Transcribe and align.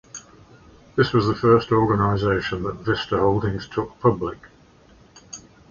This 0.95 1.13
was 1.13 1.27
the 1.27 1.35
first 1.35 1.71
organization 1.71 2.63
that 2.63 2.77
Vista 2.83 3.19
Holdings 3.19 3.67
took 3.67 3.99
public. 3.99 4.39